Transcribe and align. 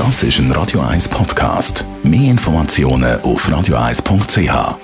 Das 0.00 0.22
ist 0.22 0.38
ein 0.38 0.50
Radio 0.52 0.80
1 0.80 1.10
Podcast. 1.10 1.84
Mehr 2.02 2.30
Informationen 2.30 3.20
auf 3.20 3.46
radio1.ch. 3.46 4.78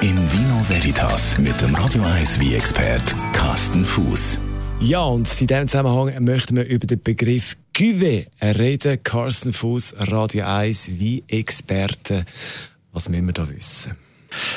In 0.00 0.32
Vino 0.32 0.64
Veritas 0.66 1.36
mit 1.36 1.60
dem 1.60 1.74
Radio 1.74 2.02
1 2.02 2.40
wie 2.40 2.54
expert 2.54 3.14
Carsten 3.34 3.84
Fuß. 3.84 4.38
Ja, 4.80 5.04
und 5.04 5.28
in 5.38 5.48
diesem 5.48 5.68
Zusammenhang 5.68 6.24
möchten 6.24 6.56
wir 6.56 6.64
über 6.64 6.86
den 6.86 7.02
Begriff 7.02 7.58
Cuvée 7.74 8.26
reden. 8.40 9.02
Carsten 9.02 9.52
Fuß, 9.52 9.96
Radio 9.98 10.46
1 10.46 10.92
wie 10.92 11.22
Experte. 11.28 12.24
Was 12.94 13.10
müssen 13.10 13.26
wir 13.26 13.34
da 13.34 13.46
wissen? 13.50 14.05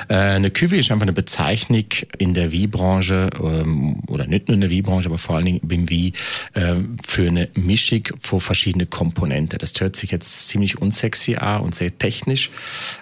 Äh, 0.08 0.16
eine 0.16 0.50
Cuvée 0.50 0.80
ist 0.80 0.92
einfach 0.92 1.04
eine 1.04 1.14
Bezeichnung 1.14 1.86
in 2.18 2.34
der 2.34 2.52
Wie-Branche 2.52 3.30
ähm, 3.42 4.02
oder 4.08 4.28
nicht 4.28 4.48
nur 4.48 4.56
in 4.56 4.62
der 4.62 4.70
Wie-Branche, 4.70 5.08
aber 5.08 5.18
vor 5.18 5.36
allen 5.38 5.46
Dingen 5.46 5.62
beim 5.64 5.90
Wie 5.90 6.14
ähm, 6.56 6.98
für 7.06 7.28
eine 7.28 7.50
Mischung 7.56 8.04
von 8.22 8.42
verschiedenen 8.42 8.90
Komponenten. 8.90 9.60
Das 9.60 9.74
hört 9.80 9.96
sich 9.96 10.12
jetzt 10.12 10.48
ziemlich 10.48 10.80
unsexy 10.80 11.36
an 11.36 11.62
und 11.62 11.76
sehr 11.76 11.98
technisch, 11.98 12.52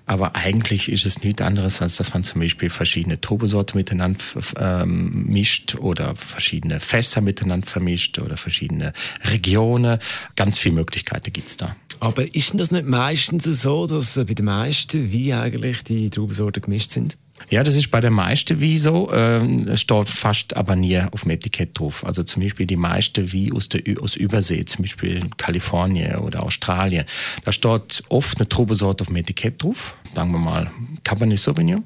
aber 0.05 0.35
eigentlich 0.35 0.91
ist 0.91 1.05
es 1.05 1.23
nichts 1.23 1.41
anderes, 1.41 1.81
als 1.81 1.98
dass 1.98 2.13
man 2.13 2.23
zum 2.23 2.41
Beispiel 2.41 2.70
verschiedene 2.70 3.20
Turbosorte 3.20 3.75
miteinander 3.75 4.20
ähm, 4.59 5.25
mischt 5.27 5.75
oder 5.75 6.16
verschiedene 6.16 6.80
Fässer 6.80 7.22
miteinander 7.22 7.67
vermischt 7.67 8.20
oder 8.20 8.38
verschiedene 8.38 8.94
Regionen. 9.23 9.99
Ganz 10.36 10.58
viele 10.58 10.75
Möglichkeiten 10.75 11.34
gibt's 11.34 11.58
da. 11.58 11.75
Aber 11.99 12.33
ist 12.35 12.51
denn 12.51 12.57
das 12.57 12.71
nicht 12.71 12.85
meistens 12.85 13.43
so, 13.61 13.87
dass 13.87 14.15
bei 14.15 14.23
den 14.25 14.45
meisten 14.45 15.11
wie 15.11 15.33
eigentlich 15.33 15.83
die 15.83 16.09
Traubensorten 16.09 16.61
gemischt 16.61 16.91
sind? 16.91 17.17
Ja, 17.49 17.63
das 17.63 17.75
ist 17.75 17.91
bei 17.91 18.01
den 18.01 18.13
meisten 18.13 18.59
wie 18.59 18.77
so. 18.77 19.09
Ähm, 19.13 19.67
es 19.67 19.81
steht 19.81 20.09
fast 20.09 20.57
aber 20.57 20.75
nie 20.75 20.99
auf 20.99 21.21
dem 21.21 21.31
Etikett 21.31 21.79
drauf. 21.79 22.05
Also 22.05 22.23
zum 22.23 22.41
Beispiel 22.41 22.65
die 22.65 22.75
meisten 22.75 23.31
wie 23.31 23.53
aus 23.53 23.69
der 23.69 23.81
aus 24.02 24.15
Übersee, 24.15 24.65
zum 24.65 24.83
Beispiel 24.83 25.29
Kalifornien 25.38 26.17
oder 26.17 26.43
Australien. 26.43 27.05
Da 27.45 27.53
steht 27.53 28.03
oft 28.09 28.38
eine 28.38 28.49
Trubesorte 28.49 29.03
auf 29.03 29.07
dem 29.07 29.16
Etikett 29.17 29.63
drauf. 29.63 29.95
Sagen 30.13 30.31
wir 30.31 30.39
mal 30.39 30.72
Cabernet 31.03 31.39
Sauvignon. 31.39 31.85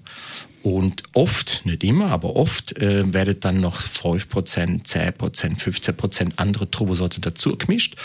Und 0.64 1.04
oft, 1.14 1.64
nicht 1.66 1.84
immer, 1.84 2.12
aber 2.12 2.36
oft 2.36 2.78
äh, 2.78 3.12
werden 3.14 3.40
dann 3.40 3.62
noch 3.62 3.82
5%, 3.82 4.86
10%, 4.86 5.58
15% 5.58 6.34
andere 6.36 6.70
Trubesorte 6.70 7.20
dazu 7.20 7.58
gemischt, 7.58 7.96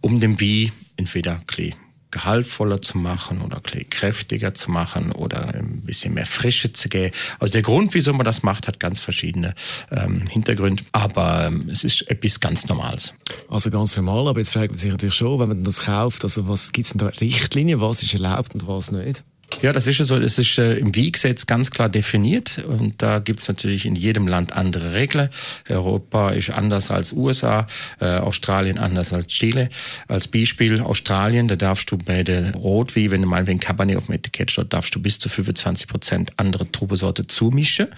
um 0.00 0.18
dem 0.18 0.40
Wie 0.40 0.72
entweder 1.00 1.40
Klee 1.46 1.72
gehaltvoller 2.10 2.82
zu 2.82 2.98
machen 2.98 3.40
oder 3.40 3.60
kräftiger 3.60 4.52
zu 4.54 4.70
machen 4.70 5.12
oder 5.12 5.54
ein 5.54 5.82
bisschen 5.82 6.14
mehr 6.14 6.26
Frische 6.26 6.72
zu 6.72 6.88
geben. 6.88 7.14
Also 7.38 7.52
der 7.52 7.62
Grund, 7.62 7.94
wieso 7.94 8.12
man 8.12 8.24
das 8.24 8.42
macht, 8.42 8.66
hat 8.66 8.80
ganz 8.80 8.98
verschiedene 9.00 9.54
ähm, 9.90 10.26
Hintergründe, 10.26 10.82
aber 10.92 11.46
ähm, 11.46 11.68
es 11.70 11.84
ist 11.84 12.08
etwas 12.10 12.40
ganz 12.40 12.66
Normales. 12.66 13.14
Also 13.48 13.70
ganz 13.70 13.96
normal, 13.96 14.28
aber 14.28 14.40
jetzt 14.40 14.52
fragt 14.52 14.70
man 14.70 14.78
sich 14.78 14.90
natürlich 14.90 15.14
schon, 15.14 15.38
wenn 15.38 15.48
man 15.48 15.64
das 15.64 15.80
kauft, 15.80 16.24
also 16.24 16.48
was 16.48 16.72
gibt's 16.72 16.90
denn 16.90 16.98
da 16.98 17.06
Richtlinien, 17.06 17.80
was 17.80 18.02
ist 18.02 18.12
erlaubt 18.12 18.54
und 18.54 18.66
was 18.66 18.90
nicht? 18.90 19.24
Ja, 19.62 19.74
das 19.74 19.86
ist 19.86 19.98
ja 19.98 20.06
so. 20.06 20.18
Das 20.18 20.38
ist 20.38 20.56
äh, 20.56 20.74
im 20.74 20.94
Wie-Gesetz 20.94 21.44
ganz 21.44 21.70
klar 21.70 21.90
definiert 21.90 22.64
und 22.66 23.02
da 23.02 23.18
gibt's 23.18 23.46
natürlich 23.46 23.84
in 23.84 23.94
jedem 23.94 24.26
Land 24.26 24.54
andere 24.54 24.94
Regeln. 24.94 25.28
Europa 25.68 26.30
ist 26.30 26.50
anders 26.50 26.90
als 26.90 27.12
USA, 27.12 27.66
äh, 28.00 28.06
Australien 28.06 28.78
anders 28.78 29.12
als 29.12 29.26
Chile. 29.26 29.68
Als 30.08 30.28
Beispiel 30.28 30.80
Australien, 30.80 31.46
da 31.46 31.56
darfst 31.56 31.90
du 31.90 31.98
bei 31.98 32.22
der 32.22 32.54
Rotwie, 32.54 33.10
wenn 33.10 33.20
du 33.20 33.28
mal 33.28 33.46
ein 33.46 33.60
Cabernet 33.60 33.98
auf 33.98 34.06
dem 34.06 34.14
Etikett 34.14 34.50
steht, 34.50 34.72
darfst 34.72 34.94
du 34.94 35.00
bis 35.00 35.18
zu 35.18 35.28
25 35.28 35.88
Prozent 35.88 36.32
andere 36.36 36.70
Trubesorte 36.70 37.26
zumischen, 37.26 37.88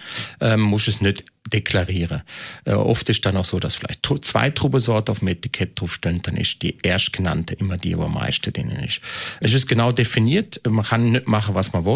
ähm, 0.40 0.62
musst 0.62 0.88
es 0.88 1.00
nicht 1.00 1.24
deklarieren. 1.52 2.22
Äh, 2.64 2.72
oft 2.72 3.08
ist 3.08 3.24
dann 3.24 3.36
auch 3.36 3.44
so, 3.44 3.58
dass 3.58 3.74
vielleicht 3.74 4.06
zwei 4.22 4.50
Trubesorten 4.50 5.12
auf 5.12 5.20
dem 5.20 5.28
Etikett 5.28 5.80
draufstehen, 5.80 6.20
dann 6.22 6.36
ist 6.36 6.62
die 6.62 6.76
erstgenannte 6.82 7.54
immer 7.54 7.76
die, 7.76 7.96
wo 7.96 8.04
am 8.04 8.14
meisten 8.14 8.52
drin 8.52 8.70
ist. 8.70 9.00
Es 9.40 9.52
ist 9.52 9.66
genau 9.68 9.92
definiert, 9.92 10.60
man 10.68 10.84
kann 10.84 11.10
nicht 11.10 11.28
machen, 11.28 11.54
was 11.54 11.72
man 11.72 11.84
will. 11.84 11.92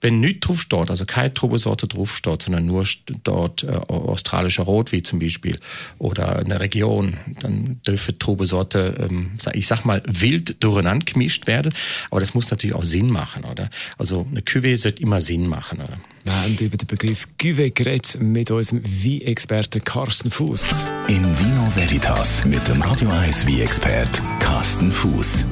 Wenn 0.00 0.20
nichts 0.20 0.46
draufsteht, 0.46 0.90
also 0.90 1.04
keine 1.04 1.34
Trubesorte 1.34 1.86
draufsteht, 1.88 2.42
sondern 2.42 2.66
nur 2.66 2.86
dort 3.24 3.64
äh, 3.64 3.68
australischer 3.88 4.64
Rot, 4.64 4.92
wie 4.92 5.02
zum 5.02 5.18
Beispiel, 5.18 5.58
oder 5.98 6.38
eine 6.38 6.60
Region, 6.60 7.16
dann 7.40 7.80
dürfen 7.86 8.18
Trubesorte, 8.18 9.08
ähm, 9.10 9.32
ich 9.52 9.66
sag 9.66 9.84
mal, 9.84 10.02
wild 10.06 10.62
durcheinander 10.62 11.04
gemischt 11.04 11.46
werden, 11.46 11.72
aber 12.10 12.20
das 12.20 12.34
muss 12.34 12.50
natürlich 12.50 12.76
auch 12.76 12.84
Sinn 12.84 13.10
machen, 13.10 13.44
oder? 13.44 13.70
Also 13.98 14.26
eine 14.30 14.40
Cuvée 14.40 14.76
sollte 14.76 15.02
immer 15.02 15.20
Sinn 15.20 15.46
machen, 15.46 15.80
oder? 15.80 15.98
Wir 16.24 16.42
haben 16.42 16.56
über 16.58 16.76
den 16.76 16.86
Begriff 16.86 17.26
Cuvée 17.40 17.70
geredet 17.70 18.18
mit 18.20 18.50
unserem 18.50 18.82
Wie-Experten 18.84 19.82
Carsten 19.82 20.30
Fuß. 20.30 20.84
In 21.08 21.22
Vino 21.38 21.72
Veritas 21.74 22.44
mit 22.44 22.66
dem 22.68 22.82
Radio 22.82 23.08
1 23.08 23.46
Wie-Expert 23.46 24.20
Carsten 24.38 24.92
Fuß. 24.92 25.46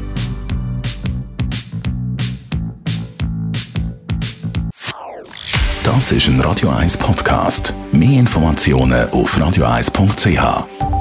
Das 5.84 6.12
ist 6.12 6.28
ein 6.28 6.40
Radio 6.40 6.68
1 6.68 6.98
Podcast. 6.98 7.72
Mehr 7.92 8.20
Informationen 8.20 9.08
auf 9.10 9.38
radio1.ch. 9.38 10.97